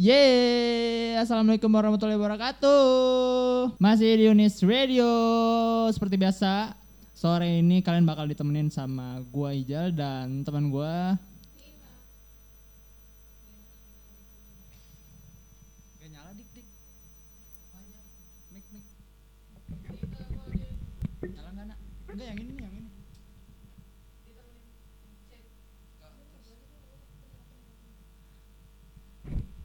Yeay, 0.00 1.12
Assalamualaikum 1.20 1.68
warahmatullahi 1.68 2.16
wabarakatuh. 2.16 3.76
Masih 3.76 4.16
di 4.16 4.32
Unis 4.32 4.56
Radio. 4.64 5.04
Seperti 5.92 6.16
biasa 6.16 6.72
Sore 7.12 7.60
ini 7.60 7.84
kalian 7.84 8.08
bakal 8.08 8.24
ditemenin 8.24 8.72
sama 8.72 9.20
gua 9.28 9.52
Ijal 9.52 9.92
dan 9.92 10.40
teman 10.40 10.72
gua 10.72 11.20
Gak 16.00 16.08
nyala 16.08 16.32
dik 16.32 16.48
dik 16.48 16.64
Mik 18.56 18.64
mik 18.72 18.84
Nyala 21.28 21.50
nggak 21.52 21.66
nak? 21.76 21.78
Enggak 22.08 22.26
yang 22.32 22.40
ini 22.40 22.52
yang 22.56 22.72
ini 22.72 22.90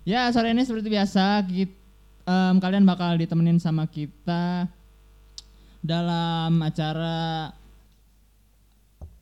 Ya 0.05 0.29
sore 0.29 0.53
ini 0.53 0.61
seperti 0.61 0.87
biasa 0.87 1.41
kit- 1.49 1.81
em, 2.23 2.55
kalian 2.61 2.85
bakal 2.85 3.17
ditemenin 3.17 3.57
sama 3.57 3.89
kita 3.89 4.70
dalam 5.81 6.61
acara 6.61 7.49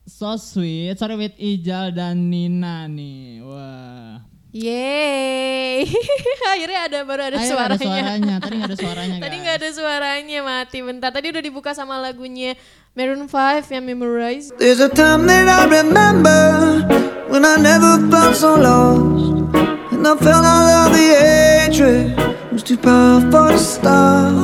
So 0.04 0.36
Sweet 0.36 1.00
Sore 1.00 1.16
with 1.16 1.32
Ijal 1.40 1.96
dan 1.96 2.28
Nina 2.28 2.84
nih. 2.84 3.40
Wah. 3.40 4.20
Yeay, 4.54 5.82
akhirnya 6.54 6.80
ada 6.86 6.98
baru 7.02 7.22
ada 7.26 7.42
Ayo, 7.42 7.58
suaranya. 7.58 7.74
ada 7.74 7.76
suaranya. 7.82 8.36
Tadi 8.38 8.54
nggak 8.54 8.68
ada 8.70 8.78
suaranya 8.86 9.16
Tadi 9.18 9.36
nggak 9.42 9.56
ada 9.58 9.70
suaranya 9.74 10.38
mati 10.46 10.78
bentar. 10.78 11.10
Tadi 11.10 11.26
udah 11.34 11.42
dibuka 11.42 11.74
sama 11.74 11.98
lagunya 11.98 12.54
Maroon 12.94 13.26
5 13.26 13.74
yang 13.74 13.82
Memorize. 13.82 14.54
There's 14.54 14.78
a 14.78 14.92
time 14.92 15.26
that 15.26 15.48
I 15.50 15.66
remember 15.66 16.84
when 17.26 17.42
I 17.42 17.58
never 17.58 17.98
felt 18.12 18.36
so 18.38 18.54
lost. 18.54 19.43
And 20.04 20.20
I 20.20 20.22
felt 20.22 20.44
all 20.44 20.68
of 20.84 20.92
the 20.92 21.16
hatred 21.16 22.52
was 22.52 22.62
too 22.62 22.76
powerful 22.76 23.48
to 23.48 23.58
stop. 23.58 24.36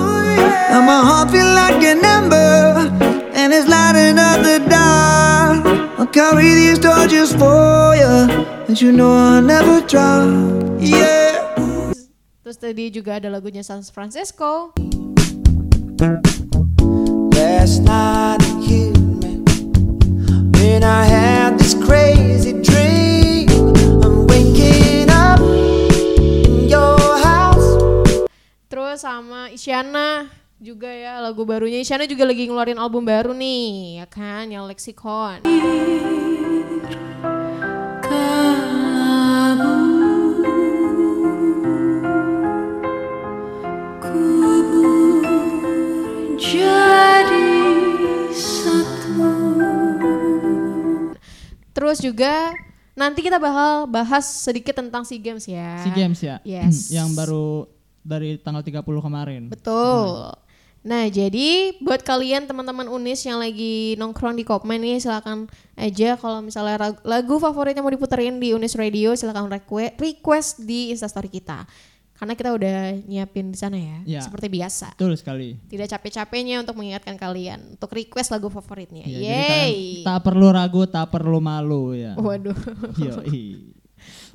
Now 0.72 0.80
my 0.80 1.04
heart 1.04 1.28
feel 1.28 1.44
like 1.44 1.84
an 1.84 2.00
ember 2.00 2.88
and 3.36 3.52
it's 3.52 3.68
lighting 3.68 4.16
up 4.16 4.40
the 4.40 4.64
dark. 4.64 5.60
I'll 6.00 6.06
carry 6.06 6.54
these 6.54 6.78
torches 6.78 7.36
for 7.36 7.92
you, 7.92 8.40
and 8.68 8.80
you 8.80 8.90
know 8.90 9.12
I'll 9.12 9.42
never 9.44 9.84
drop. 9.84 10.32
Yeah. 10.80 11.44
Terus 12.40 12.56
tadi 12.56 12.88
juga 12.88 13.20
ada 13.20 13.28
lagunya 13.28 13.60
San 13.60 13.84
Francisco. 13.84 14.72
Last 17.36 17.84
night 17.84 18.40
it 18.40 18.56
hit 18.64 18.96
me 18.96 19.44
when 20.56 20.80
I 20.80 21.04
had 21.04 21.60
this 21.60 21.76
crazy 21.76 22.56
dream. 22.64 23.19
I'm 25.30 25.38
waking 25.46 25.86
up 25.86 26.18
in 26.18 26.66
your 26.66 26.98
house. 27.22 27.70
Terus 28.66 29.06
sama 29.06 29.46
Isyana 29.54 30.26
juga 30.58 30.90
ya 30.90 31.22
lagu 31.22 31.46
barunya. 31.46 31.78
Isyana 31.78 32.10
juga 32.10 32.26
lagi 32.26 32.50
ngeluarin 32.50 32.82
album 32.82 33.06
baru 33.06 33.30
nih, 33.30 34.02
ya 34.02 34.06
kan, 34.10 34.50
yang 34.50 34.66
Lexicon. 34.66 35.46
Terus 51.70 52.02
juga 52.02 52.54
nanti 53.00 53.24
kita 53.24 53.40
bakal 53.40 53.88
bahas 53.88 54.28
sedikit 54.28 54.76
tentang 54.76 55.08
SEA 55.08 55.16
Games 55.16 55.48
ya. 55.48 55.80
Si 55.80 55.90
Games 55.96 56.20
ya. 56.20 56.36
Yes. 56.44 56.92
Yang 56.92 57.16
baru 57.16 57.48
dari 58.04 58.36
tanggal 58.36 58.60
30 58.60 58.84
kemarin. 58.84 59.42
Betul. 59.48 60.36
Nah, 60.80 61.04
jadi 61.12 61.76
buat 61.84 62.00
kalian 62.00 62.48
teman-teman 62.48 62.88
Unis 62.88 63.20
yang 63.28 63.36
lagi 63.36 64.00
nongkrong 64.00 64.32
di 64.32 64.48
Kopmen 64.48 64.80
nih 64.80 64.96
silakan 64.96 65.44
aja 65.76 66.16
kalau 66.16 66.40
misalnya 66.40 66.80
rag- 66.80 67.04
lagu 67.04 67.36
favoritnya 67.36 67.84
mau 67.84 67.92
diputerin 67.92 68.40
di 68.40 68.56
Unis 68.56 68.72
Radio 68.80 69.12
silakan 69.12 69.52
request 69.52 70.00
request 70.00 70.50
di 70.64 70.88
Instastory 70.88 71.28
kita. 71.28 71.68
Karena 72.20 72.36
kita 72.36 72.52
udah 72.52 73.00
nyiapin 73.08 73.48
di 73.48 73.56
sana 73.56 73.80
ya, 73.80 73.96
Ya. 74.04 74.20
seperti 74.20 74.52
biasa. 74.52 74.92
Betul 74.92 75.16
sekali. 75.16 75.56
Tidak 75.72 75.88
capek-capeknya 75.88 76.60
untuk 76.60 76.76
mengingatkan 76.76 77.16
kalian 77.16 77.80
untuk 77.80 77.96
request 77.96 78.28
lagu 78.28 78.52
favoritnya. 78.52 79.08
Ya, 79.08 79.16
jadi 79.16 79.24
Yeay. 79.24 79.74
tak 80.04 80.20
perlu 80.20 80.52
ragu, 80.52 80.84
tak 80.84 81.08
perlu 81.08 81.40
malu 81.40 81.96
ya. 81.96 82.12
Waduh. 82.20 82.52
Yoi. 83.00 83.72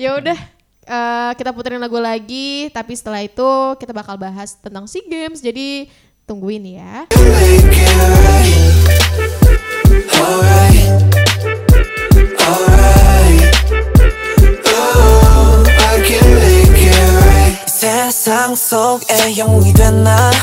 ya 0.02 0.18
udah 0.18 0.34
eh, 0.82 1.32
kita 1.38 1.54
puterin 1.54 1.78
lagu 1.78 2.02
lagi 2.02 2.74
tapi 2.74 2.98
setelah 2.98 3.22
itu 3.22 3.50
kita 3.78 3.94
bakal 3.94 4.18
bahas 4.18 4.58
tentang 4.58 4.90
SEA 4.90 5.06
Games. 5.06 5.46
Jadi 5.46 5.86
tungguin 6.26 6.66
ya. 6.82 7.06
I 12.48 12.75
세상 18.35 18.57
속에 18.59 19.39
영웅이 19.39 19.73
됐나? 19.73 20.35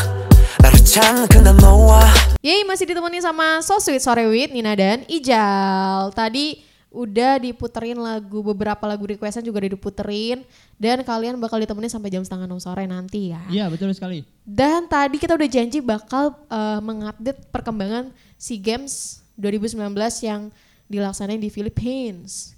나를 0.63 0.79
찾는 0.88 1.28
그날 1.28 1.51
너와 1.59 2.00
Yeay 2.39 2.63
masih 2.63 2.88
ditemani 2.88 3.19
sama 3.19 3.59
So 3.59 3.75
Sweet 3.83 4.00
Sore 4.00 4.23
With 4.23 4.55
Nina 4.55 4.72
dan 4.72 5.03
Ijal. 5.03 6.16
Tadi 6.16 6.63
udah 6.95 7.44
diputerin 7.44 8.00
lagu 8.00 8.39
beberapa 8.39 8.88
lagu 8.88 9.03
requestan 9.03 9.44
juga 9.44 9.59
udah 9.59 9.75
diputerin 9.75 10.47
dan 10.79 11.03
kalian 11.03 11.35
bakal 11.44 11.59
ditemenin 11.59 11.91
sampai 11.91 12.07
jam 12.07 12.23
setengah 12.23 12.47
enam 12.47 12.63
sore 12.63 12.88
nanti 12.88 13.35
ya. 13.35 13.44
Iya 13.51 13.67
betul 13.67 13.91
sekali. 13.91 14.23
Dan 14.47 14.88
tadi 14.88 15.19
kita 15.19 15.35
udah 15.35 15.50
janji 15.51 15.83
bakal 15.83 16.39
eh, 16.47 16.79
mengupdate 16.79 17.51
perkembangan 17.51 18.16
SEA 18.39 18.63
Games 18.63 19.19
2019 19.35 19.75
yang 20.23 20.55
dilaksanain 20.88 21.44
di 21.44 21.51
Philippines. 21.51 22.55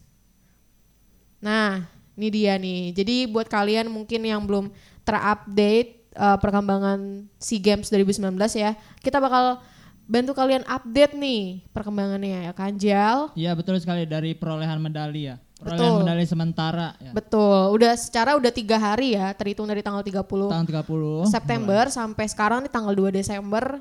Nah, 1.42 1.98
ini 2.20 2.28
dia 2.28 2.60
nih. 2.60 2.92
Jadi 2.92 3.16
buat 3.32 3.48
kalian 3.48 3.88
mungkin 3.88 4.22
yang 4.28 4.44
belum 4.44 4.70
terupdate 5.05 6.11
eh, 6.13 6.39
perkembangan 6.41 7.29
SEA 7.39 7.61
Games 7.61 7.89
2019 7.93 8.35
ya, 8.57 8.75
kita 9.05 9.21
bakal 9.21 9.61
bantu 10.05 10.37
kalian 10.37 10.65
update 10.69 11.17
nih 11.17 11.65
perkembangannya 11.73 12.49
ya 12.49 12.53
kan 12.53 12.77
Jal. 12.77 13.33
Iya 13.33 13.57
betul 13.57 13.81
sekali 13.81 14.05
dari 14.05 14.37
perolehan 14.37 14.77
medali 14.81 15.33
ya. 15.33 15.41
Perolehan 15.55 15.81
Betul. 15.81 16.01
medali 16.05 16.25
sementara 16.29 16.89
ya. 17.01 17.11
Betul, 17.17 17.61
udah 17.73 17.93
secara 17.97 18.37
udah 18.37 18.53
tiga 18.53 18.77
hari 18.77 19.17
ya, 19.17 19.33
terhitung 19.33 19.65
dari 19.65 19.81
tanggal 19.81 20.05
30 20.05 20.21
Tahun 20.27 20.67
30 20.67 21.31
September 21.33 21.89
sampai 21.89 22.25
sekarang 22.29 22.69
nih 22.69 22.73
tanggal 22.75 22.93
2 22.93 23.15
Desember 23.15 23.81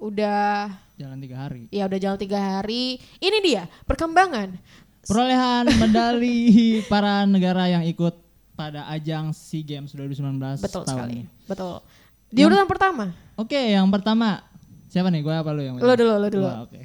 udah 0.00 0.72
jalan 0.96 1.20
tiga 1.20 1.36
hari. 1.44 1.68
ya 1.68 1.86
udah 1.86 1.98
jalan 2.00 2.18
tiga 2.18 2.38
hari. 2.40 2.98
Ini 3.22 3.38
dia 3.46 3.62
perkembangan. 3.86 4.58
Perolehan 5.06 5.64
medali 5.78 6.50
para 6.92 7.28
negara 7.28 7.68
yang 7.70 7.84
ikut 7.86 8.16
pada 8.60 8.84
ajang 8.92 9.32
SEA 9.32 9.64
Games 9.64 9.96
2019 9.96 10.60
Betul 10.60 10.84
tahun 10.84 11.08
sekali. 11.08 11.12
ini. 11.16 11.24
Betul. 11.48 11.80
Di 12.28 12.40
urutan 12.44 12.68
pertama. 12.68 13.04
Oke, 13.40 13.56
yang 13.56 13.88
pertama 13.88 14.44
siapa 14.92 15.08
nih? 15.08 15.24
Gue 15.24 15.32
apa 15.32 15.48
lu 15.56 15.64
yang? 15.64 15.80
Lo 15.80 15.96
dulu, 15.96 16.14
lo 16.20 16.28
dulu. 16.28 16.48
Oke. 16.68 16.84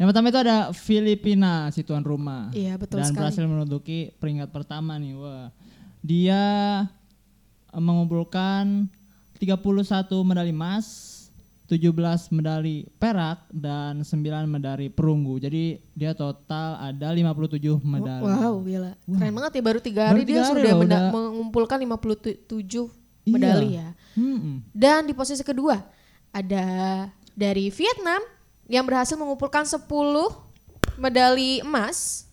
Yang 0.00 0.06
pertama 0.16 0.26
itu 0.32 0.40
ada 0.40 0.56
Filipina 0.72 1.68
si 1.68 1.84
tuan 1.84 2.00
rumah. 2.00 2.48
Iya, 2.56 2.80
betul 2.80 3.04
Dan 3.04 3.12
sekali. 3.12 3.20
berhasil 3.20 3.44
menduduki 3.44 4.16
peringkat 4.16 4.48
pertama 4.48 4.96
nih. 4.96 5.12
Wah. 5.12 5.52
Dia 6.00 6.40
mengumpulkan 7.76 8.88
31 9.36 9.60
medali 10.24 10.56
emas, 10.56 10.88
17 11.70 12.34
medali 12.34 12.82
perak 12.98 13.46
dan 13.54 14.02
9 14.02 14.26
medali 14.50 14.90
perunggu. 14.90 15.38
Jadi 15.38 15.78
dia 15.94 16.10
total 16.12 16.82
ada 16.82 17.14
57 17.14 17.78
medali. 17.80 18.26
Wow, 18.26 18.58
gila. 18.66 18.92
Keren 19.06 19.32
banget 19.38 19.52
ya 19.54 19.62
baru 19.62 19.78
tiga 19.78 20.02
hari 20.10 20.14
Baru 20.18 20.26
dia 20.26 20.34
tiga 20.34 20.42
hari 20.42 20.58
sudah 20.58 20.74
udah. 20.82 21.02
mengumpulkan 21.14 21.78
57 21.78 22.90
Iya. 23.22 23.30
medali 23.30 23.68
ya. 23.78 23.88
Hmm. 24.18 24.66
Dan 24.74 25.06
di 25.06 25.14
posisi 25.14 25.46
kedua 25.46 25.78
ada 26.34 26.66
dari 27.32 27.70
Vietnam 27.70 28.18
yang 28.66 28.82
berhasil 28.82 29.14
mengumpulkan 29.14 29.62
10 29.62 29.86
medali 30.98 31.62
emas, 31.62 32.26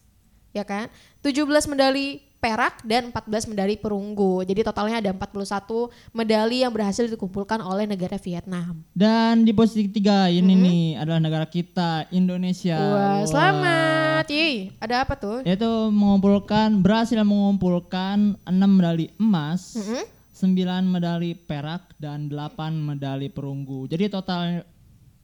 ya 0.49 0.65
kan? 0.65 0.89
17 1.21 1.43
medali 1.69 2.25
perak 2.37 2.85
dan 2.85 3.09
14 3.09 3.49
medali 3.49 3.75
perunggu. 3.75 4.45
Jadi 4.45 4.61
totalnya 4.61 5.01
ada 5.01 5.09
41 5.13 5.89
medali 6.13 6.61
yang 6.61 6.71
berhasil 6.71 7.09
dikumpulkan 7.09 7.61
oleh 7.65 7.89
negara 7.89 8.15
Vietnam. 8.21 8.85
Dan 8.93 9.41
di 9.41 9.51
posisi 9.53 9.89
ketiga 9.89 10.29
ini 10.29 10.53
nih 10.53 10.83
adalah 11.01 11.19
negara 11.21 11.45
kita 11.49 12.05
Indonesia. 12.13 12.77
Wah, 12.77 13.21
selamat. 13.25 14.25
Yeay, 14.29 14.73
ada 14.81 15.05
apa 15.05 15.13
tuh? 15.17 15.41
Yaitu 15.45 15.69
mengumpulkan 15.93 16.81
berhasil 16.81 17.17
mengumpulkan 17.21 18.37
6 18.45 18.49
medali 18.65 19.13
emas, 19.17 19.77
Mm-mm. 19.77 20.05
9 20.33 20.85
medali 20.85 21.33
perak 21.33 21.93
dan 21.97 22.29
8 22.29 22.73
medali 22.73 23.29
perunggu. 23.29 23.89
Jadi 23.89 24.09
total 24.09 24.61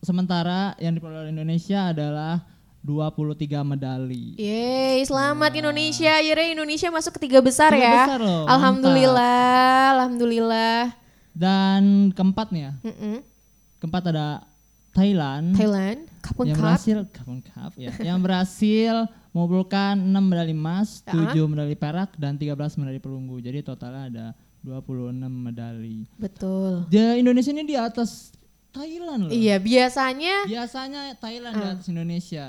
sementara 0.04 0.76
yang 0.78 0.94
diperoleh 0.98 1.32
Indonesia 1.32 1.90
adalah 1.90 2.53
23 2.84 3.64
medali. 3.64 4.36
Yeay, 4.36 5.00
selamat 5.02 5.52
Indonesia. 5.56 6.12
Akhirnya 6.14 6.52
Indonesia 6.52 6.92
masuk 6.92 7.16
ke 7.16 7.24
tiga 7.24 7.40
besar 7.40 7.72
Tiga 7.72 7.80
ya. 7.82 7.96
besar 8.04 8.20
loh, 8.20 8.44
alhamdulillah, 8.46 9.96
alhamdulillah. 9.98 10.92
Dan 11.32 12.12
keempat 12.12 12.52
nih 12.52 12.62
ya, 12.62 12.74
Mm-mm. 12.84 13.16
keempat 13.80 14.04
ada 14.12 14.44
Thailand, 14.92 15.56
Thailand, 15.56 16.06
Kapun 16.22 16.46
yang 16.46 16.60
Cup. 16.60 16.64
berhasil 16.70 16.98
Kapun 17.10 17.40
Cup 17.42 17.72
ya, 17.74 17.90
yang 18.04 18.20
berhasil 18.20 19.10
mengumpulkan 19.34 19.98
6 19.98 20.14
medali 20.22 20.54
emas, 20.54 21.02
Ya. 21.08 21.34
7 21.34 21.50
medali 21.50 21.74
perak 21.74 22.14
dan 22.16 22.38
13 22.38 22.54
medali 22.78 23.00
perunggu. 23.00 23.42
Jadi 23.42 23.66
totalnya 23.66 24.04
ada 24.06 24.26
26 24.62 25.10
medali. 25.26 26.06
Betul. 26.16 26.86
Di 26.86 27.00
Indonesia 27.18 27.50
ini 27.50 27.66
di 27.66 27.74
atas 27.74 28.30
Thailand 28.74 29.20
loh. 29.24 29.32
Iya, 29.32 29.56
biasanya 29.58 30.36
Biasanya 30.44 31.14
Thailand 31.16 31.54
di 31.54 31.64
Ah. 31.64 31.72
atas 31.72 31.88
Indonesia. 31.88 32.48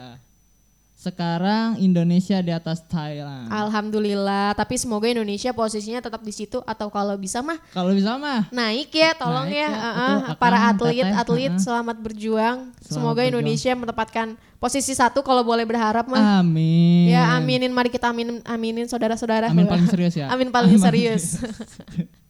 Sekarang 0.94 1.76
Indonesia 1.76 2.40
di 2.40 2.48
atas 2.48 2.80
Thailand. 2.80 3.52
alhamdulillah, 3.52 4.56
tapi 4.56 4.80
semoga 4.80 5.04
Indonesia 5.04 5.52
posisinya 5.52 6.00
tetap 6.00 6.24
di 6.24 6.32
situ 6.32 6.64
atau 6.64 6.88
kalau 6.88 7.12
bisa 7.14 7.44
mah 7.44 7.60
Kalau 7.70 7.92
bisa 7.92 8.16
mah 8.16 8.48
naik 8.48 8.88
ya, 8.88 9.12
tolong 9.12 9.44
Naik 9.44 9.52
ya. 9.52 9.60
ya, 9.60 9.68
betul, 9.68 9.84
Akang, 9.84 10.20
para 10.40 10.58
atlet-atlet 10.64 11.52
uh-uh. 11.52 11.60
selamat 11.60 11.96
berjuang. 12.00 12.58
Selamat 12.80 12.88
semoga 12.88 13.20
berjuang. 13.20 13.28
Indonesia 13.36 13.72
menempatkan 13.76 14.26
posisi 14.56 14.96
satu 14.96 15.20
kalau 15.20 15.44
boleh 15.44 15.68
berharap 15.68 16.08
mah. 16.08 16.40
amin. 16.40 17.12
Ya 17.12 17.36
aminin, 17.36 17.68
mari 17.68 17.92
kita 17.92 18.08
aminin, 18.08 18.40
aminin 18.40 18.88
saudara-saudara. 18.88 19.52
Amin 19.52 19.68
paling 19.68 19.84
serius 19.84 20.16
ya. 20.16 20.30
Amin 20.32 20.48
paling 20.48 20.80
serius. 20.80 21.36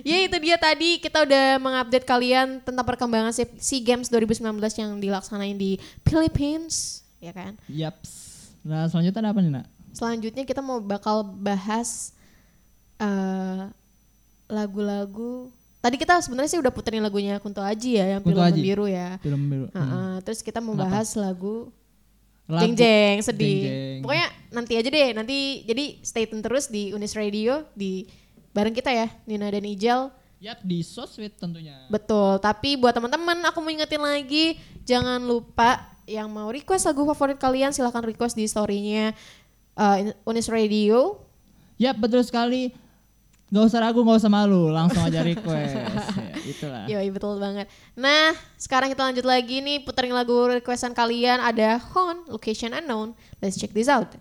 ya 0.00 0.18
itu 0.20 0.36
dia 0.38 0.56
tadi 0.56 0.96
kita 0.96 1.22
udah 1.22 1.44
mengupdate 1.56 2.02
kalian 2.02 2.60
tentang 2.60 2.84
perkembangan 2.84 3.32
SEA 3.32 3.80
Games 3.80 4.08
2019 4.08 4.44
yang 4.76 4.90
dilaksanain 4.96 5.54
di 5.54 5.76
Philippines, 6.02 7.00
ya 7.18 7.30
kan? 7.30 7.54
Yaps. 7.66 8.10
Nah 8.62 8.86
selanjutnya 8.86 9.20
ada 9.20 9.30
apa 9.30 9.40
nih 9.40 9.52
nak? 9.52 9.66
Selanjutnya 9.90 10.42
kita 10.42 10.60
mau 10.60 10.78
bakal 10.78 11.22
bahas 11.24 12.12
eh, 12.96 13.62
lagu-lagu. 14.46 15.50
Tadi 15.78 15.94
kita 15.94 16.18
sebenarnya 16.18 16.50
sih 16.50 16.60
udah 16.60 16.74
puterin 16.74 17.00
lagunya 17.00 17.38
Kunto 17.38 17.62
Aji 17.62 17.96
ya, 17.96 18.18
yang 18.18 18.22
Kunto 18.22 18.34
film 18.34 18.50
Aji. 18.50 18.60
biru 18.60 18.86
ya. 18.86 19.14
Film 19.18 19.42
biru. 19.46 19.66
Hmm. 19.70 19.78
Heeh, 19.78 20.14
terus 20.22 20.42
kita 20.42 20.58
mau 20.58 20.74
Kenapa? 20.74 20.90
bahas 20.90 21.14
lagu 21.14 21.70
Lagu- 22.48 22.64
Jeng 22.64 22.74
Jeng 22.74 23.18
sedih. 23.20 23.60
Jeng-jeng. 23.60 23.98
Pokoknya 24.02 24.26
nanti 24.50 24.72
aja 24.74 24.88
deh. 24.88 25.08
Nanti 25.12 25.36
jadi 25.62 25.84
stay 26.00 26.24
tune 26.24 26.40
terus 26.40 26.66
di 26.66 26.90
Unis 26.90 27.12
Radio 27.12 27.62
di 27.76 28.08
bareng 28.58 28.74
kita 28.74 28.90
ya 28.90 29.06
Nina 29.22 29.46
dan 29.46 29.62
Ijal. 29.62 30.10
Yap 30.42 30.58
di 30.66 30.82
sosmed 30.82 31.34
tentunya. 31.38 31.86
Betul. 31.86 32.42
Tapi 32.42 32.74
buat 32.74 32.90
teman-teman 32.90 33.38
aku 33.46 33.62
mau 33.62 33.70
ingetin 33.70 34.02
lagi 34.02 34.58
jangan 34.82 35.22
lupa 35.22 35.86
yang 36.10 36.26
mau 36.26 36.50
request 36.50 36.90
lagu 36.90 37.06
favorit 37.06 37.38
kalian 37.38 37.70
silahkan 37.70 38.02
request 38.02 38.34
di 38.34 38.50
storynya 38.50 39.14
uh, 39.78 40.10
Unis 40.26 40.50
Radio. 40.50 41.22
Yap 41.78 42.02
betul 42.02 42.26
sekali. 42.26 42.74
Gak 43.48 43.64
usah 43.64 43.80
ragu, 43.80 44.04
gak 44.04 44.20
usah 44.20 44.28
malu, 44.28 44.68
langsung 44.68 45.00
aja 45.00 45.24
request. 45.24 45.72
ya, 45.80 45.88
itulah. 46.44 46.84
Yoi 46.84 47.08
betul 47.08 47.40
banget. 47.40 47.66
Nah 47.96 48.36
sekarang 48.60 48.92
kita 48.92 49.08
lanjut 49.08 49.24
lagi 49.24 49.64
nih 49.64 49.80
puterin 49.86 50.12
lagu 50.12 50.36
requestan 50.52 50.92
kalian 50.92 51.40
ada 51.40 51.80
Hon 51.94 52.28
Location 52.28 52.76
Unknown. 52.76 53.16
Let's 53.40 53.56
check 53.56 53.72
this 53.72 53.88
out. 53.88 54.12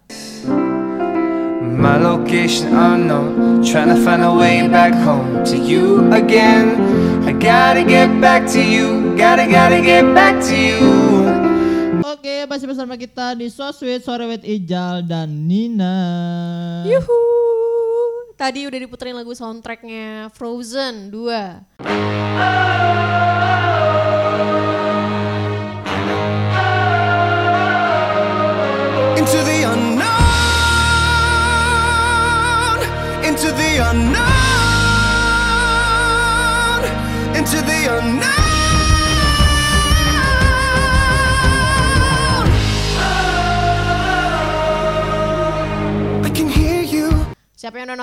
My 1.75 1.99
location 1.99 2.71
unknown, 2.71 3.59
trying 3.65 3.91
to 3.91 3.99
find 3.99 4.23
a 4.23 4.31
way 4.31 4.63
back 4.71 4.95
home 5.03 5.43
to 5.51 5.57
you 5.59 6.07
again. 6.15 6.79
I 7.27 7.35
gotta 7.35 7.83
get 7.83 8.07
back 8.23 8.47
to 8.55 8.61
you, 8.63 9.11
gotta, 9.19 9.49
gotta 9.51 9.83
get 9.83 10.07
back 10.15 10.39
to 10.47 10.55
you. 10.55 10.79
Oke, 12.07 12.47
masih 12.47 12.71
bersama 12.71 12.95
kita 12.95 13.35
di 13.35 13.51
Sosmed 13.51 13.99
Sore 13.99 14.31
with 14.31 14.47
Ijal 14.47 15.03
dan 15.03 15.27
Nina. 15.27 15.97
Yuhu. 16.87 17.19
Tadi 18.39 18.69
udah 18.69 18.79
diputerin 18.79 19.17
lagu 19.17 19.35
soundtracknya 19.35 20.31
Frozen 20.31 21.11
2. 21.11 21.83
Into 21.83 23.66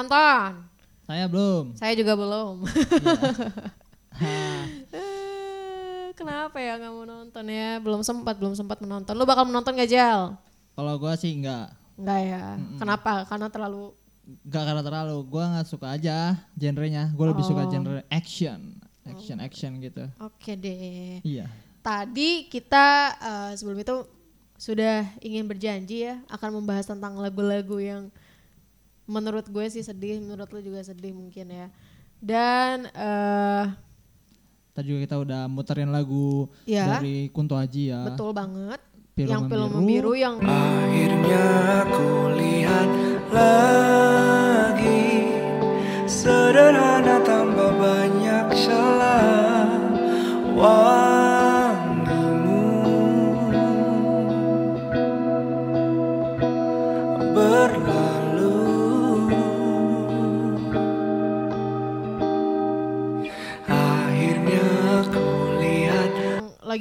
nonton? 0.04 0.50
Saya 1.04 1.24
belum. 1.26 1.64
Saya 1.76 1.92
juga 1.94 2.12
belum. 2.14 2.54
Hah, 4.14 4.64
Eh, 4.94 6.06
Kenapa 6.14 6.62
ya 6.62 6.78
nggak 6.78 6.92
mau 6.94 7.04
nonton 7.04 7.44
ya? 7.50 7.82
Belum 7.82 8.00
sempat, 8.00 8.38
belum 8.38 8.54
sempat 8.54 8.78
menonton. 8.78 9.12
Lu 9.12 9.26
bakal 9.26 9.44
menonton 9.44 9.74
gak 9.74 9.90
Jal? 9.90 10.38
Kalau 10.72 10.94
gua 10.96 11.18
sih 11.18 11.34
enggak. 11.34 11.74
Enggak 11.98 12.20
ya. 12.22 12.44
Kenapa? 12.78 13.12
Karena 13.26 13.48
terlalu 13.50 13.90
Enggak 14.24 14.64
karena 14.64 14.80
terlalu, 14.80 15.16
gua 15.28 15.44
nggak 15.52 15.68
suka 15.68 15.86
aja 15.92 16.38
genrenya. 16.56 17.12
Gua 17.12 17.34
lebih 17.34 17.44
suka 17.44 17.66
Oh. 17.66 17.68
genre 17.68 18.00
action, 18.08 18.78
action 19.04 19.36
action 19.36 19.76
gitu. 19.82 20.06
Oke 20.16 20.56
deh. 20.56 21.20
Iya. 21.20 21.44
Tadi 21.82 22.48
kita 22.48 22.86
eh, 23.20 23.50
sebelum 23.58 23.76
itu 23.76 24.06
sudah 24.56 25.04
ingin 25.20 25.44
berjanji 25.44 26.08
ya 26.08 26.22
akan 26.30 26.62
membahas 26.62 26.88
tentang 26.88 27.18
lagu-lagu 27.18 27.76
yang 27.82 28.08
menurut 29.04 29.44
gue 29.44 29.66
sih 29.68 29.80
sedih, 29.80 30.18
menurut 30.18 30.48
lu 30.48 30.60
juga 30.60 30.80
sedih 30.80 31.10
mungkin 31.10 31.46
ya. 31.46 31.66
Dan 32.16 32.88
eh 32.88 33.66
Tadi 34.70 34.86
juga 34.86 35.00
kita 35.02 35.16
udah 35.16 35.46
muterin 35.46 35.88
lagu 35.88 36.50
Ya. 36.64 36.98
dari 36.98 37.28
Kunto 37.28 37.54
Aji 37.54 37.88
ya. 37.88 38.02
betul 38.04 38.32
banget 38.32 38.82
Film 39.14 39.30
yang 39.30 39.42
film 39.46 39.70
Membiru. 39.70 40.10
biru 40.10 40.12
yang 40.16 40.36
Akhirnya 40.40 41.33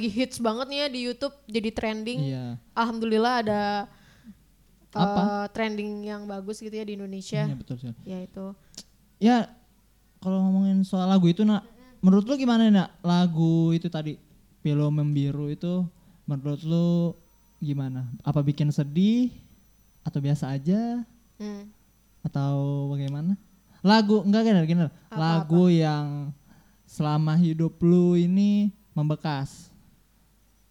lagi 0.04 0.20
hits 0.20 0.36
banget 0.36 0.68
nih 0.68 0.78
ya 0.84 0.88
di 0.92 1.00
YouTube 1.00 1.32
jadi 1.48 1.70
trending. 1.72 2.20
Iya. 2.28 2.44
Alhamdulillah 2.76 3.34
ada 3.40 3.62
Apa? 4.92 5.16
eh, 5.16 5.46
trending 5.56 6.04
yang 6.04 6.28
bagus 6.28 6.60
gitu 6.60 6.76
ya 6.76 6.84
di 6.84 6.92
Indonesia. 6.92 7.48
Iya 7.48 7.56
betul 7.56 7.80
sekali. 7.80 7.96
Ya 8.04 8.18
itu. 8.20 8.46
Ya 9.16 9.36
kalau 10.20 10.44
ngomongin 10.44 10.84
soal 10.84 11.08
lagu 11.08 11.24
itu 11.24 11.40
nak, 11.40 11.64
menurut 12.04 12.28
lu 12.28 12.36
gimana 12.36 12.68
nak 12.68 12.92
lagu 13.00 13.72
itu 13.72 13.88
tadi 13.88 14.20
film 14.60 14.92
membiru 14.92 15.48
itu 15.48 15.88
menurut 16.28 16.60
lu 16.60 17.16
gimana? 17.58 18.04
Apa 18.20 18.44
bikin 18.44 18.68
sedih 18.68 19.32
atau 20.04 20.20
biasa 20.20 20.52
aja 20.52 21.00
Hmm. 21.40 21.66
atau 22.20 22.92
bagaimana? 22.92 23.40
Lagu 23.80 24.20
enggak 24.20 24.52
gini 24.52 24.68
gini 24.68 24.84
lagu 25.10 25.66
yang 25.66 26.28
selama 26.84 27.34
hidup 27.34 27.80
lu 27.80 28.14
ini 28.14 28.68
membekas. 28.92 29.73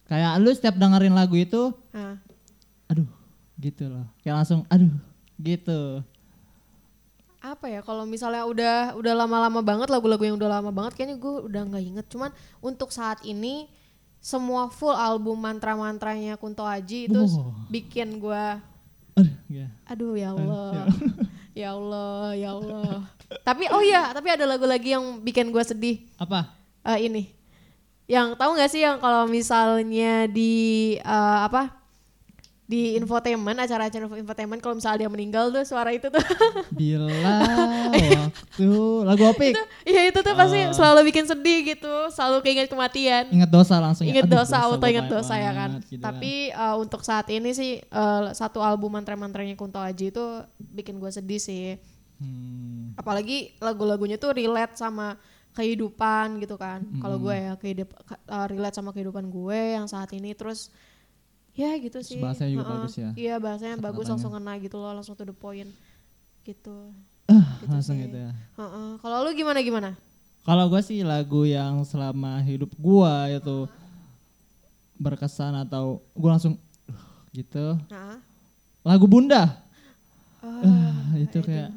Kayak 0.04 0.32
lu 0.38 0.50
setiap 0.50 0.74
dengerin 0.74 1.12
lagu 1.12 1.32
itu, 1.34 1.72
Nah, 1.90 2.20
aduh, 2.86 3.08
gitu 3.56 3.88
loh. 3.88 4.04
Kayak 4.20 4.36
langsung, 4.38 4.60
aduh, 4.68 4.92
gitu. 5.36 6.04
apa 7.38 7.68
ya 7.68 7.80
kalau 7.80 8.08
misalnya 8.08 8.40
udah 8.42 8.76
udah 8.96 9.12
lama-lama 9.14 9.60
banget 9.60 9.92
lagu-lagu 9.92 10.24
yang 10.24 10.40
udah 10.40 10.48
lama 10.48 10.72
banget 10.72 10.96
kayaknya 10.96 11.20
gue 11.20 11.34
udah 11.44 11.62
nggak 11.68 11.84
inget 11.84 12.06
cuman 12.08 12.32
untuk 12.58 12.88
saat 12.88 13.20
ini 13.20 13.68
semua 14.16 14.72
full 14.72 14.96
album 14.96 15.36
mantra-mantranya 15.36 16.40
Kunto 16.40 16.64
Aji 16.64 17.04
itu 17.04 17.20
Wow. 17.20 17.52
bikin 17.68 18.16
gue 18.16 18.44
Aduh, 19.12 19.36
ya. 19.46 19.68
aduh 19.84 20.16
ya 20.16 20.32
Allah 20.32 20.88
ya 21.60 21.68
Allah 21.76 22.32
ya 22.32 22.50
Allah 22.56 23.04
tapi 23.44 23.68
oh 23.68 23.84
iya 23.84 24.08
tapi 24.10 24.32
ada 24.32 24.48
lagu 24.48 24.64
lagi 24.64 24.96
yang 24.96 25.20
bikin 25.20 25.52
gue 25.52 25.60
sedih 25.60 26.00
Apa? 26.16 26.48
Eh, 26.80 27.12
ini 27.12 27.28
yang 28.06 28.36
tahu 28.36 28.52
nggak 28.52 28.68
sih 28.68 28.84
yang 28.84 29.00
kalau 29.00 29.24
misalnya 29.24 30.28
di 30.28 30.52
eh, 30.96 31.38
apa 31.42 31.72
di 32.64 32.96
infotainment 32.96 33.60
acara-acara 33.60 34.08
infotainment 34.16 34.56
kalau 34.58 34.72
misalnya 34.72 35.04
dia 35.04 35.10
meninggal 35.12 35.52
tuh 35.52 35.68
suara 35.68 35.92
itu 35.92 36.08
tuh 36.08 36.20
Bila 36.80 37.12
waktu 38.24 38.68
lagu 39.04 39.22
opik. 39.28 39.52
Iya 39.84 40.08
itu 40.08 40.18
tuh 40.20 40.32
pasti 40.32 40.58
Oh. 40.64 40.72
selalu 40.72 41.12
bikin 41.12 41.28
sedih 41.28 41.60
gitu, 41.66 41.92
selalu 42.08 42.40
keinget 42.40 42.72
kematian. 42.72 43.28
Ingat 43.28 43.50
dosa 43.52 43.76
langsung. 43.78 44.08
ya. 44.08 44.16
Ingat 44.16 44.26
Aduh, 44.26 44.36
dosa, 44.40 44.56
auto 44.64 44.80
gua 44.80 44.88
ingat 44.88 45.06
banyak 45.06 45.12
dosa 45.12 45.34
ya 45.36 45.52
kan. 45.52 45.70
gitu 45.84 46.00
Tapi 46.00 46.32
eh, 46.50 46.76
untuk 46.80 47.00
saat 47.04 47.26
ini 47.28 47.52
sih 47.52 47.78
eh, 47.78 48.22
satu 48.32 48.64
album 48.64 48.96
mantra-mantranya 48.96 49.54
Kunto 49.54 49.76
Aji 49.76 50.08
itu 50.08 50.24
bikin 50.58 50.96
gue 50.96 51.10
sedih 51.12 51.38
sih. 51.38 51.76
Hmm. 52.16 52.96
Apalagi 52.96 53.52
lagu-lagunya 53.60 54.16
tuh 54.16 54.32
relate 54.32 54.78
sama 54.78 55.20
kehidupan 55.54 56.42
gitu 56.42 56.58
kan. 56.58 56.82
Kalau 56.98 57.16
gue 57.22 57.34
ya 57.34 57.54
kehidup 57.54 57.88
eh, 58.10 58.46
relate 58.50 58.74
sama 58.74 58.90
kehidupan 58.90 59.30
gue 59.30 59.78
yang 59.78 59.86
saat 59.86 60.10
ini 60.12 60.34
terus 60.34 60.68
ya 61.54 61.70
gitu 61.78 62.02
sih. 62.02 62.18
bahasanya 62.18 62.50
juga 62.50 62.64
Heeh. 62.66 62.74
bagus 62.78 62.94
ya. 62.98 63.10
Iya 63.14 63.34
bahasanya 63.38 63.76
bagus 63.78 64.10
langsung 64.10 64.34
kena 64.34 64.58
gitu 64.58 64.76
loh, 64.82 64.90
langsung 64.90 65.14
to 65.14 65.22
the 65.22 65.32
point 65.32 65.70
gitu. 66.42 66.90
Ah, 67.30 67.62
Gitu 67.62 67.70
langsung 67.74 67.96
sih. 67.96 68.04
gitu 68.10 68.18
ya. 68.18 68.30
Heeh. 68.58 68.88
Kalau 68.98 69.16
lu 69.22 69.30
gimana 69.32 69.62
gimana? 69.62 69.90
Kalau 70.44 70.68
gue 70.68 70.82
sih 70.84 71.00
lagu 71.00 71.46
yang 71.48 71.80
selama 71.88 72.42
hidup 72.44 72.74
gua 72.76 73.30
itu 73.32 73.64
berkesan 74.94 75.54
atau 75.56 76.04
gua 76.12 76.36
langsung 76.36 76.54
"Uh," 76.86 77.00
gitu. 77.32 77.78
Nah, 77.88 78.20
Lagu 78.84 79.08
Bunda. 79.08 79.48
oh, 80.44 80.60
Ah, 80.60 81.16
itu 81.16 81.40
kayak 81.40 81.72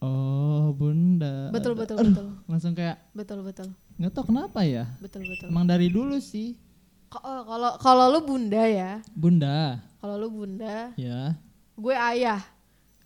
oh 0.00 0.72
Bunda. 0.72 1.48
betul 1.50 1.72
betul 1.74 1.96
Aduh, 1.96 2.08
betul 2.10 2.26
Langsung 2.44 2.72
kayak 2.72 2.96
betul 3.12 3.40
betul 3.40 3.68
nggak 3.96 4.10
tau 4.10 4.24
kenapa 4.24 4.64
ya. 4.64 4.88
betul 4.98 5.20
betul. 5.22 5.52
Emang 5.52 5.64
dari 5.64 5.86
dulu 5.86 6.16
sih 6.18 6.56
oh, 7.12 7.42
Kalau 7.44 7.76
kalau 7.76 8.04
lu 8.08 8.20
bunda 8.22 8.64
ya, 8.64 9.04
Bunda. 9.12 9.84
kalau 10.00 10.16
lu 10.16 10.32
bunda, 10.32 10.96
Ya. 10.96 11.36
gue 11.74 11.92
ayah. 11.92 12.40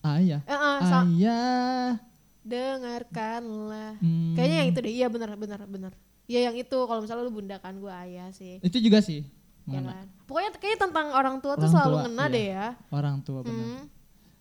Ayah. 0.01 0.45
Eh, 0.45 0.53
eh, 0.53 0.79
Ayah. 0.85 1.97
dengarkanlah. 2.45 3.97
Hmm. 3.99 4.37
Kayaknya 4.37 4.57
yang 4.61 4.69
itu 4.69 4.79
deh. 4.79 4.93
Iya 4.93 5.07
benar 5.09 5.31
benar 5.35 5.61
benar. 5.65 5.93
Iya 6.27 6.53
yang 6.53 6.57
itu. 6.57 6.77
Kalau 6.77 7.01
misalnya 7.01 7.25
lu 7.25 7.33
bunda 7.33 7.57
kan 7.59 7.75
gue 7.75 7.91
ayah 8.07 8.29
sih. 8.31 8.61
Itu 8.61 8.79
juga 8.79 9.01
sih. 9.01 9.25
Ya 9.65 9.81
kan? 9.81 10.05
Pokoknya 10.29 10.53
kayaknya 10.61 10.79
tentang 10.85 11.07
orang 11.11 11.41
tua 11.41 11.57
tuh 11.57 11.65
Orang 11.65 11.73
selalu 11.73 11.97
tua, 11.97 12.03
ngena 12.07 12.25
iya. 12.29 12.35
deh 12.37 12.47
ya. 12.47 12.67
Orang 12.93 13.17
tua 13.25 13.41
benar. 13.41 13.65
Hmm. 13.65 13.83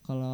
Kalau 0.03 0.33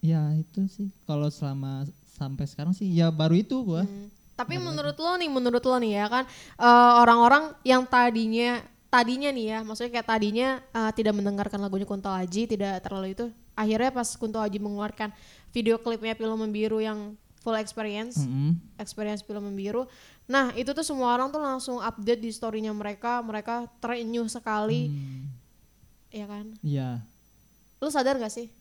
ya 0.00 0.32
itu 0.36 0.64
sih 0.68 0.88
kalau 1.04 1.28
selama 1.28 1.84
sampai 2.16 2.44
sekarang 2.48 2.72
sih 2.76 2.88
ya 2.88 3.08
baru 3.08 3.36
itu 3.36 3.56
gua. 3.64 3.84
Hmm. 3.84 4.08
Tapi 4.36 4.56
menurut 4.56 4.96
lo 4.96 5.12
nih, 5.20 5.28
menurut 5.28 5.60
lo 5.60 5.76
nih 5.76 6.00
ya 6.00 6.06
kan 6.08 6.24
eh, 6.56 6.92
orang-orang 7.00 7.52
yang 7.60 7.84
tadinya 7.84 8.64
tadinya 8.90 9.30
nih 9.30 9.46
ya, 9.54 9.58
maksudnya 9.62 10.00
kayak 10.00 10.08
tadinya 10.08 10.48
eh, 10.72 10.90
tidak 10.96 11.14
mendengarkan 11.14 11.60
lagunya 11.60 11.84
Kunto 11.84 12.08
Aji, 12.08 12.48
tidak 12.48 12.80
terlalu 12.82 13.12
itu, 13.12 13.28
akhirnya 13.52 13.92
pas 13.92 14.08
Kunto 14.16 14.40
Aji 14.40 14.58
mengeluarkan 14.58 15.12
video 15.52 15.76
klipnya 15.76 16.16
film 16.16 16.40
membiru 16.40 16.80
yang 16.80 17.14
full 17.40 17.56
experience, 17.56 18.20
Mm-mm. 18.24 18.56
experience 18.76 19.24
film 19.24 19.44
membiru. 19.44 19.88
Nah 20.28 20.52
itu 20.56 20.72
tuh 20.76 20.84
semua 20.84 21.16
orang 21.16 21.32
tuh 21.32 21.40
langsung 21.40 21.76
update 21.80 22.20
di 22.20 22.30
storynya 22.32 22.72
mereka, 22.72 23.20
mereka 23.24 23.68
terenyuh 23.80 24.28
sekali, 24.28 24.92
Hmm, 24.92 25.28
ya 26.12 26.26
kan? 26.28 26.46
Iya. 26.60 26.90
Lu 27.80 27.88
sadar 27.88 28.20
gak 28.20 28.32
sih? 28.32 28.52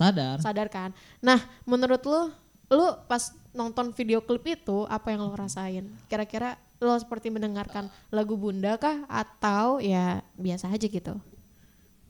Sadar. 0.00 0.36
Sadar 0.40 0.68
kan? 0.72 0.96
Nah 1.20 1.36
menurut 1.68 2.00
lu, 2.08 2.32
lu 2.72 2.86
pas 3.04 3.36
nonton 3.52 3.92
video 3.92 4.24
klip 4.24 4.48
itu 4.48 4.88
apa 4.88 5.12
yang 5.12 5.28
lo 5.28 5.36
rasain? 5.36 5.92
Kira-kira 6.08 6.56
lo 6.80 6.96
seperti 6.96 7.28
mendengarkan 7.28 7.92
lagu 8.08 8.32
Bunda 8.40 8.80
kah 8.80 9.04
atau 9.04 9.76
ya 9.84 10.24
biasa 10.40 10.72
aja 10.72 10.88
gitu? 10.88 11.20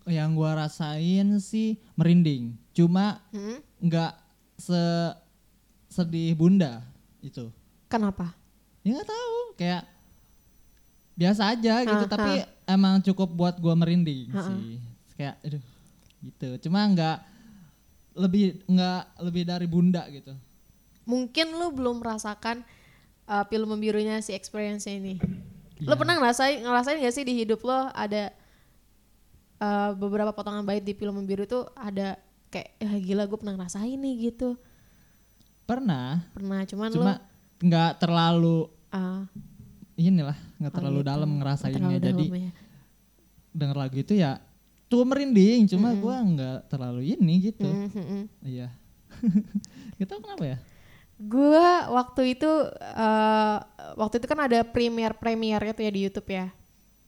Yang 0.06 0.30
gua 0.38 0.50
rasain 0.64 1.42
sih 1.42 1.82
merinding. 1.98 2.54
Cuma 2.70 3.18
Hmm? 3.34 3.58
nggak 3.82 4.14
se 4.54 4.78
sedih 5.90 6.38
bunda 6.38 6.86
itu. 7.18 7.50
Kenapa? 7.90 8.30
Ya 8.86 8.94
nggak 8.94 9.10
tahu. 9.10 9.36
Kayak 9.58 9.82
biasa 11.18 11.42
aja 11.52 11.74
gitu. 11.82 12.04
Ah, 12.06 12.10
tapi 12.10 12.32
emang 12.64 13.02
cukup 13.02 13.28
buat 13.34 13.54
gua 13.58 13.74
merinding 13.74 14.30
ah. 14.30 14.46
sih. 14.46 14.78
Kayak 15.18 15.34
aduh 15.42 15.64
gitu. 16.22 16.48
Cuma 16.68 16.86
nggak 16.86 17.18
lebih 18.14 18.62
nggak 18.66 19.02
lebih 19.22 19.42
dari 19.46 19.66
bunda 19.70 20.02
gitu. 20.10 20.34
Mungkin 21.06 21.54
lu 21.54 21.74
belum 21.74 22.02
merasakan 22.02 22.62
uh, 23.26 23.44
film 23.46 23.74
membirunya 23.74 24.18
si 24.20 24.34
experience 24.34 24.86
ini. 24.90 25.18
Lo 25.80 25.94
Iya. 25.94 25.98
pernah 25.98 26.14
ngerasain 26.20 26.60
ngerasain 26.60 27.00
gak 27.00 27.14
sih 27.16 27.24
di 27.24 27.34
hidup 27.40 27.64
lo 27.64 27.88
ada 27.96 28.34
uh, 29.62 29.96
beberapa 29.96 30.34
potongan 30.36 30.66
bait 30.66 30.84
di 30.84 30.92
film 30.92 31.16
membiru 31.22 31.48
tuh 31.48 31.70
ada 31.72 32.20
kayak 32.52 32.76
ya 32.82 32.92
gila 33.00 33.24
gue 33.24 33.38
pernah 33.40 33.54
ngerasain 33.56 33.96
nih 33.96 34.14
gitu. 34.32 34.60
Pernah. 35.64 36.26
Pernah 36.34 36.60
cuman, 36.66 36.88
Cuma 36.90 37.12
lo 37.16 37.28
nggak 37.60 37.90
terlalu 38.00 38.58
uh, 38.92 39.22
inilah 39.96 40.36
nggak 40.58 40.72
Oh 40.72 40.76
terlalu 40.80 41.00
gitu. 41.00 41.10
dalam 41.12 41.30
ngerasainnya. 41.40 41.78
terlalu 41.80 42.00
Jadi 42.00 42.24
dalam 42.28 42.44
ya. 42.44 42.52
denger 43.50 43.76
lagu 43.76 43.96
itu 44.00 44.12
ya 44.16 44.32
tuh 44.90 45.06
merinding. 45.06 45.70
Cuma 45.70 45.94
gua 45.94 46.18
nggak 46.18 46.58
terlalu 46.66 47.14
ini 47.14 47.34
gitu. 47.48 47.64
Mm, 47.64 47.88
mm, 47.88 48.04
mm. 48.04 48.24
Iya. 48.42 48.68
Kita 49.98 50.18
kenapa 50.18 50.44
ya? 50.44 50.58
Gue 51.20 51.66
waktu 51.92 52.32
itu 52.34 52.50
eh, 52.74 53.58
waktu 53.94 54.14
itu 54.18 54.26
kan 54.26 54.40
ada 54.48 54.64
premier 54.64 55.12
premiernya 55.14 55.76
tuh 55.76 55.84
ya 55.86 55.92
di 55.92 56.00
YouTube 56.08 56.30
ya. 56.32 56.48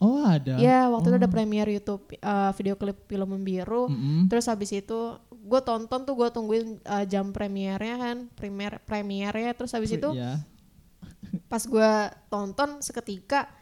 Oh 0.03 0.21
ada. 0.23 0.59
Iya 0.61 0.91
waktu 0.93 1.15
itu 1.15 1.17
ada 1.19 1.31
premier 1.33 1.67
YouTube 1.67 2.05
eh, 2.13 2.51
video 2.55 2.77
klip 2.77 3.09
film 3.09 3.29
membiru. 3.33 3.89
Mm-mm. 3.89 4.29
Terus 4.29 4.47
habis 4.47 4.69
itu 4.71 5.17
gue 5.33 5.61
tonton 5.65 6.05
tuh 6.05 6.15
gue 6.15 6.29
tungguin 6.29 6.79
eh, 6.79 7.05
jam 7.09 7.33
premiernya 7.33 7.97
kan 7.99 8.17
premier 8.37 8.79
premiernya. 8.85 9.57
Terus 9.57 9.73
habis 9.73 9.91
itu 9.91 10.13
Iya. 10.13 10.45
pas 11.49 11.65
gue 11.65 11.91
tonton 12.29 12.85
seketika 12.85 13.49
Ketika- 13.49 13.62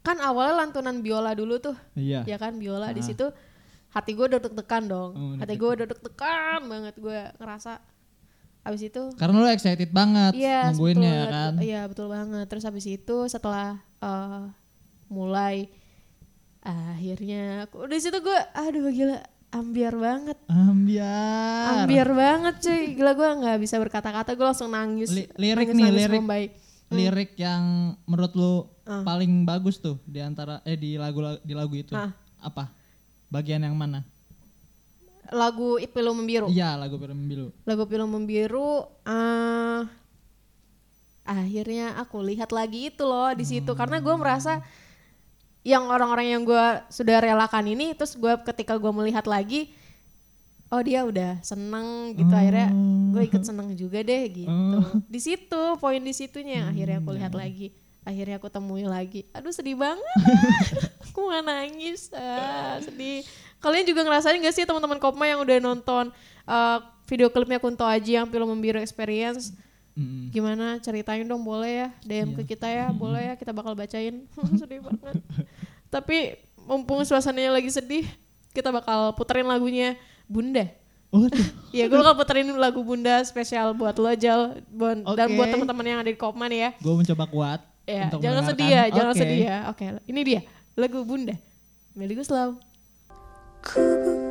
kan 0.00 0.16
awalnya 0.18 0.62
lantunan 0.62 0.98
biola 0.98 1.32
dulu 1.32 1.58
tuh 1.58 1.76
Iya. 1.92 2.24
ya 2.24 2.36
kan 2.36 2.54
biola 2.54 2.90
di 2.90 3.00
Ah. 3.00 3.06
situ 3.06 3.26
hati 3.88 4.12
gue 4.12 4.26
udah 4.26 4.38
deg-degan 4.38 4.84
dong. 4.84 5.10
Oh, 5.12 5.34
hati 5.36 5.54
gue 5.54 5.70
udah 5.70 5.86
deg-degan 5.86 6.60
banget 6.64 6.94
gue 6.96 7.18
ngerasa. 7.36 7.80
Habis 8.60 8.82
itu 8.84 9.02
Karena 9.14 9.36
lo 9.38 9.48
excited 9.48 9.88
banget 9.90 10.32
Iya, 10.34 10.70
nungguinnya 10.70 11.08
betul, 11.08 11.16
ya 11.16 11.24
kan. 11.30 11.52
Iya, 11.58 11.80
betul 11.86 12.06
banget. 12.08 12.46
Terus 12.46 12.64
habis 12.64 12.86
itu 12.86 13.16
setelah 13.26 13.68
eh, 13.98 14.42
mulai 15.08 15.72
akhirnya 16.60 17.64
aku 17.64 17.86
di 17.86 17.96
situ 17.96 18.18
gue 18.18 18.38
aduh 18.52 18.90
gila 18.90 19.18
ambiar 19.48 19.94
banget. 19.96 20.36
Ambiar. 20.46 21.64
Ambiar 21.80 22.08
banget 22.12 22.54
cuy. 22.60 22.82
Gila 22.92 23.12
gue 23.14 23.28
nggak 23.40 23.58
bisa 23.58 23.76
berkata-kata, 23.78 24.30
gue 24.30 24.44
langsung 24.44 24.68
nangis. 24.68 25.08
Li- 25.08 25.32
lirik 25.34 25.64
nangis, 25.66 25.74
nih, 25.74 25.84
nangis 25.86 26.00
lirik. 26.02 26.20
Mumbai. 26.20 26.44
Lirik 26.88 27.30
yang 27.36 27.62
menurut 28.04 28.32
lo 28.34 28.52
Ah. 28.88 29.04
paling 29.04 29.44
bagus 29.44 29.76
tuh 29.76 30.00
di 30.08 30.16
antara 30.16 30.64
eh 30.64 30.72
di 30.72 30.96
lagu 30.96 31.20
di 31.44 31.52
lagu 31.52 31.76
itu. 31.76 31.92
Ah. 31.92 32.08
Apa? 32.40 32.72
Bagian 33.28 33.60
yang 33.60 33.76
mana? 33.76 34.00
Lagu 35.28 35.76
Pilu 35.92 36.16
Membiru. 36.16 36.48
Iya, 36.48 36.72
lagu 36.80 36.96
film 36.96 37.28
biru. 37.28 37.52
Lagu 37.68 37.84
Pilu 37.84 38.08
Membiru 38.08 38.88
eh 39.04 39.84
akhirnya 41.28 42.00
aku 42.00 42.24
lihat 42.24 42.48
lagi 42.56 42.88
itu 42.88 43.04
loh 43.04 43.28
di 43.36 43.44
situ 43.44 43.76
karena 43.76 44.00
gue 44.00 44.14
merasa 44.16 44.64
yang 45.60 45.84
orang-orang 45.92 46.32
yang 46.32 46.42
gue 46.48 46.66
sudah 46.88 47.20
relakan 47.20 47.68
ini 47.68 47.92
terus 47.92 48.16
gue 48.16 48.32
ketika 48.48 48.80
gue 48.80 48.88
melihat 48.88 49.28
lagi 49.28 49.68
oh 50.72 50.80
dia 50.80 51.04
udah 51.04 51.36
seneng 51.44 52.16
gitu 52.16 52.32
akhirnya 52.32 52.72
gue 53.12 53.22
ikut 53.28 53.44
seneng 53.44 53.76
juga 53.76 54.00
deh 54.00 54.24
gitu 54.32 54.80
di 55.12 55.20
situ 55.20 55.62
poin 55.76 56.00
di 56.00 56.16
situnya 56.16 56.72
akhirnya 56.72 57.04
aku 57.04 57.12
lihat 57.12 57.36
lagi 57.36 57.76
akhirnya 58.08 58.40
aku 58.40 58.48
temui 58.48 58.88
lagi. 58.88 59.28
Aduh 59.36 59.52
sedih 59.52 59.76
banget. 59.76 60.16
Aku 61.12 61.28
mau 61.28 61.44
nangis 61.44 62.08
ah, 62.16 62.80
sedih. 62.80 63.20
Kalian 63.60 63.84
juga 63.84 64.00
ngerasain 64.08 64.40
gak 64.40 64.54
sih 64.56 64.64
teman-teman 64.64 64.96
Kopma 64.96 65.28
yang 65.28 65.44
udah 65.44 65.60
nonton 65.60 66.08
uh, 66.48 66.78
video 67.04 67.28
klipnya 67.28 67.60
Kunto 67.60 67.84
Aji 67.84 68.16
yang 68.16 68.26
film 68.32 68.48
membiru 68.48 68.80
experience? 68.80 69.52
Mm-mm. 69.98 70.30
gimana? 70.30 70.78
Ceritain 70.78 71.26
dong 71.26 71.42
boleh 71.42 71.84
ya? 71.84 71.88
DM 72.06 72.38
ke 72.38 72.54
kita 72.54 72.70
ya 72.70 72.94
boleh 72.94 73.28
ya? 73.28 73.34
Kita 73.34 73.50
bakal 73.50 73.74
bacain. 73.74 74.24
Sedih 74.60 74.78
banget. 74.78 75.18
Tapi 75.90 76.38
mumpung 76.68 77.02
suasananya 77.02 77.58
lagi 77.58 77.72
sedih 77.72 78.04
kita 78.52 78.68
bakal 78.70 79.16
puterin 79.16 79.48
lagunya 79.48 79.98
Bunda. 80.28 80.68
Waduh. 81.08 81.40
ya 81.72 81.88
gue 81.88 81.96
bakal 81.96 82.20
puterin 82.20 82.52
lagu 82.60 82.84
Bunda 82.84 83.24
spesial 83.24 83.72
buat 83.72 83.96
lo 83.96 84.12
Jal 84.12 84.60
Bon- 84.68 85.08
dan 85.16 85.32
Oke. 85.32 85.40
buat 85.40 85.48
teman-teman 85.48 85.84
yang 85.88 85.98
ada 86.04 86.10
di 86.12 86.20
Kopman 86.20 86.52
ya. 86.52 86.76
Gue 86.78 86.92
mencoba 86.92 87.24
kuat. 87.32 87.60
Ya 87.88 88.04
untuk 88.12 88.20
jangan 88.20 88.42
sedih 88.44 88.68
ya 88.68 88.82
jangan 88.92 89.12
Oke. 89.16 89.20
sedih 89.24 89.40
ya. 89.40 89.56
Oke 89.72 89.84
ini 90.04 90.20
dia 90.20 90.40
lagu 90.76 91.00
Bunda. 91.08 91.34
Meli 91.96 92.14
Guslau 92.14 92.54
Ku 93.64 94.27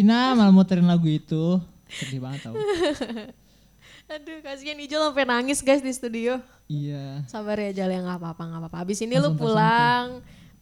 nah 0.00 0.32
malah 0.32 0.48
muterin 0.48 0.88
lagu 0.88 1.04
itu? 1.04 1.60
Sedih 1.86 2.24
banget 2.24 2.48
tau. 2.48 2.56
Aduh, 4.12 4.40
kasihan 4.40 4.76
Ijol 4.76 5.08
sampai 5.08 5.24
nangis 5.24 5.60
guys 5.60 5.80
di 5.80 5.88
studio. 5.88 6.40
iya. 6.66 7.20
Sabar 7.26 7.56
ya 7.56 7.72
Jal 7.74 7.88
ya 7.88 8.00
nggak 8.00 8.16
apa-apa 8.16 8.42
nggak 8.42 8.60
apa-apa. 8.64 8.78
Abis 8.80 9.00
ini 9.00 9.16
Langsung 9.16 9.36
lu 9.36 9.40
pulang 9.40 10.06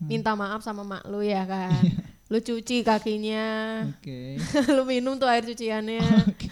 minta 0.00 0.34
maaf 0.34 0.58
sama 0.60 0.82
mak 0.82 1.06
lu 1.06 1.22
ya 1.22 1.42
kan. 1.44 1.78
lu 2.26 2.38
cuci 2.38 2.82
kakinya. 2.82 3.46
Oke. 3.90 4.38
lu 4.76 4.82
minum 4.84 5.14
tuh 5.14 5.26
air 5.26 5.42
cuciannya. 5.42 6.02
Oke. 6.30 6.50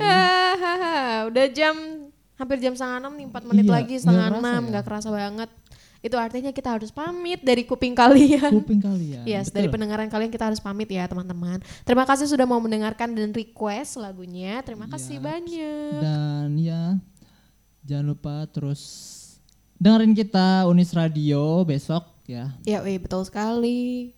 Hahaha, 0.00 1.26
Udah 1.26 1.46
jam 1.48 1.74
hampir 2.34 2.56
jam 2.58 2.72
setengah 2.72 2.98
enam 2.98 3.12
nih, 3.14 3.26
4 3.28 3.46
menit 3.46 3.64
Iya, 3.64 3.72
lagi 3.72 3.94
setengah 3.94 4.16
nggak 4.16 4.30
kerasa 4.32 4.40
enam, 4.42 4.60
ya? 4.60 4.68
nggak 4.70 4.84
kerasa 4.84 5.08
banget. 5.12 5.50
Itu 6.00 6.16
artinya 6.16 6.48
kita 6.48 6.72
harus 6.72 6.88
pamit 6.88 7.44
dari 7.44 7.62
kuping 7.62 7.92
kalian. 7.92 8.48
Kuping 8.56 8.80
kalian. 8.80 9.24
Yes, 9.24 9.48
betul. 9.48 9.56
dari 9.56 9.68
pendengaran 9.68 10.08
kalian 10.08 10.28
kita 10.28 10.48
harus 10.48 10.56
pamit 10.56 10.88
ya 10.88 11.04
teman-teman. 11.04 11.60
Terima 11.84 12.08
kasih 12.08 12.24
sudah 12.24 12.44
mau 12.44 12.56
mendengarkan 12.56 13.12
dan 13.12 13.30
request 13.30 14.00
lagunya. 14.00 14.64
Terima 14.64 14.88
kasih 14.88 15.20
Iya. 15.20 15.24
banyak. 15.24 16.00
Dan 16.00 16.48
ya 16.56 16.82
jangan 17.82 18.06
lupa 18.08 18.48
terus 18.48 18.80
dengerin 19.76 20.12
kita 20.12 20.64
Unis 20.66 20.92
Radio 20.92 21.64
besok 21.64 22.04
ya. 22.24 22.56
Ya, 22.64 22.80
weh, 22.80 22.96
betul 22.96 23.20
sekali. 23.22 24.12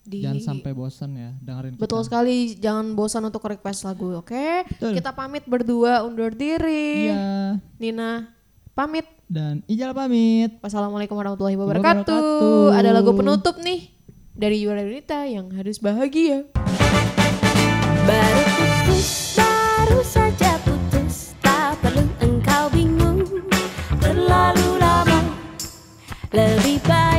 Di 0.00 0.24
Jangan 0.24 0.40
sampai 0.40 0.72
bosan 0.72 1.12
ya 1.12 1.36
dengerin 1.36 1.76
Betul 1.76 2.00
kita. 2.00 2.06
sekali, 2.08 2.36
jangan 2.56 2.96
bosan 2.96 3.28
untuk 3.28 3.44
request 3.44 3.84
lagu, 3.84 4.16
oke? 4.16 4.64
Betul. 4.64 4.96
Kita 4.96 5.12
pamit 5.12 5.44
berdua 5.44 6.00
undur 6.00 6.32
diri. 6.32 7.12
Iya. 7.12 7.60
Nina 7.76 8.32
pamit. 8.78 9.06
Dan 9.26 9.66
Ijal 9.66 9.90
pamit. 9.90 10.62
Wassalamualaikum 10.62 11.18
warahmatullahi 11.18 11.58
wabarakatuh. 11.58 12.06
Wabarakatuh. 12.06 12.78
Ada 12.78 12.90
lagu 12.94 13.10
penutup 13.18 13.58
nih 13.58 13.90
dari 14.38 14.62
Yura 14.62 14.86
Yunita 14.86 15.26
yang 15.26 15.50
harus 15.50 15.82
bahagia. 15.82 16.46
Baru 18.08 18.42
putus, 18.56 19.36
baru 19.36 20.00
saja 20.00 20.56
putus 20.64 21.36
Tak 21.44 21.76
perlu 21.84 22.08
engkau 22.24 22.72
bingung 22.72 23.20
Terlalu 24.00 24.80
lama 24.80 25.28
Lebih 26.32 26.80
baik 26.88 27.17